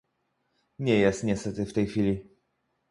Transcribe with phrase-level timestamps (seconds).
[0.79, 2.29] Nie jest niestety w tej chwili